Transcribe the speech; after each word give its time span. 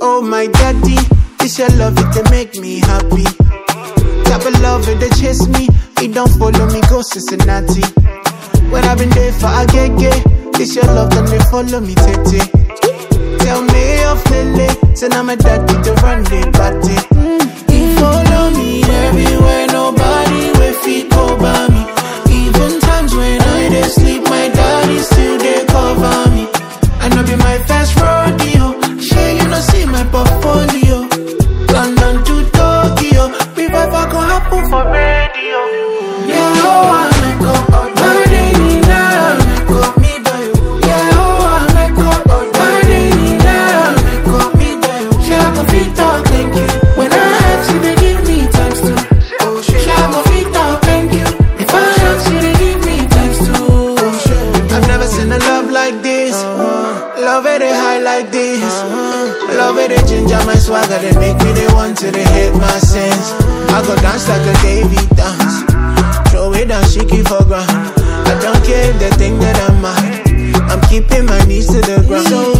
Oh 0.00 0.20
my 0.22 0.46
daddy, 0.46 0.96
this 1.38 1.58
your 1.58 1.68
love 1.70 1.94
it 1.98 2.12
dey 2.14 2.30
make 2.30 2.54
me 2.56 2.80
happy. 2.80 3.24
Type 4.28 4.44
of 4.46 4.60
love 4.60 4.88
it 4.88 5.00
dey 5.00 5.08
chase 5.20 5.46
me, 5.48 5.68
it 6.02 6.12
don't 6.14 6.28
follow 6.38 6.66
me 6.70 6.80
go 6.90 7.00
Cincinnati. 7.02 7.82
When 8.70 8.84
I 8.84 8.94
been 8.96 9.10
there 9.10 9.32
for 9.32 9.46
a 9.46 9.64
gege, 9.66 10.52
this 10.56 10.74
your 10.74 10.84
love 10.86 11.10
then 11.10 11.26
they 11.26 11.38
follow 11.50 11.80
me 11.80 11.94
tete. 11.94 12.50
Tell 13.40 13.62
me 13.62 14.02
of 14.04 14.30
Lele, 14.30 14.96
say 14.96 15.08
now 15.08 15.22
my 15.22 15.36
daddy 15.36 15.74
to 15.82 15.92
run 16.02 16.22
the 16.24 16.50
party. 16.52 17.33
Like 55.84 56.02
this. 56.02 56.32
Love 57.20 57.44
it, 57.46 57.60
high 57.60 58.00
like 58.00 58.30
this. 58.30 58.62
Love 59.52 59.76
it, 59.78 59.92
ginger 60.08 60.40
my 60.46 60.54
swagger. 60.54 60.98
They 60.98 61.12
make 61.20 61.36
me 61.44 61.52
they 61.52 61.66
want 61.74 61.98
to, 61.98 62.10
they 62.10 62.24
hate 62.24 62.56
my 62.56 62.78
sins. 62.78 63.36
I 63.68 63.84
go 63.84 63.94
dance 63.96 64.26
like 64.28 64.46
a 64.48 64.54
David 64.64 65.08
dance. 65.12 65.60
Throw 66.30 66.52
it 66.54 66.68
down, 66.68 66.84
shaky 66.88 67.22
for 67.22 67.44
ground. 67.44 67.68
I 67.68 68.32
don't 68.40 68.64
care 68.64 68.90
if 68.90 68.98
they 68.98 69.10
think 69.20 69.40
that 69.40 69.60
I'm 69.68 69.82
mad. 69.82 70.24
I'm 70.72 70.80
keeping 70.88 71.26
my 71.26 71.44
knees 71.44 71.66
to 71.66 71.80
the 71.80 72.02
ground. 72.08 72.28
So 72.28 72.53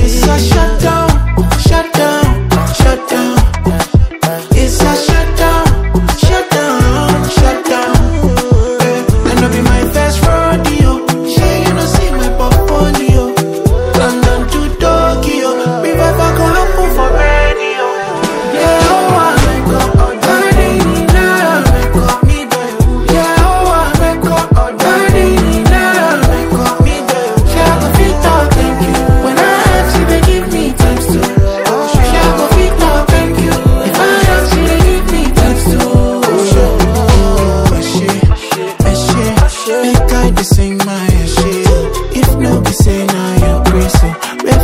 Ride 40.24 40.36
the 40.36 40.44
sing 40.44 40.78
my 40.78 41.08
shit. 41.36 42.16
If 42.16 42.28
no 42.38 42.60
be 42.62 42.72
say 42.72 43.04
now 43.04 43.32
you're 43.44 43.64
crazy. 43.68 44.12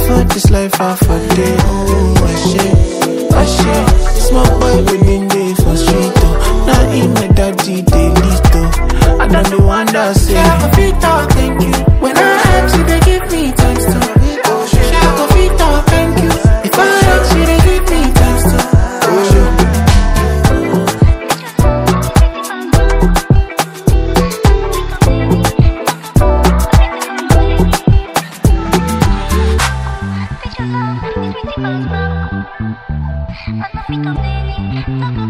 For 0.06 0.24
this 0.32 0.50
life 0.50 0.74
half 0.74 1.02
a 1.02 1.18
day. 1.36 1.56
Oh, 1.60 2.14
my 2.22 2.34
shit, 2.48 2.74
my 3.30 3.44
shit. 3.44 3.86
Small 4.26 4.50
boy 4.58 4.76
within 4.90 5.28
the 5.28 5.39
pick 33.90 34.06
up, 34.06 34.16
baby. 34.22 35.29